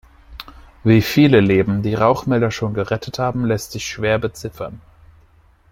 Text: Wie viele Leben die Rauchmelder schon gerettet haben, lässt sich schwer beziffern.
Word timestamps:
Wie 0.83 1.03
viele 1.03 1.41
Leben 1.41 1.83
die 1.83 1.93
Rauchmelder 1.93 2.49
schon 2.49 2.73
gerettet 2.73 3.19
haben, 3.19 3.45
lässt 3.45 3.73
sich 3.73 3.85
schwer 3.85 4.17
beziffern. 4.17 4.81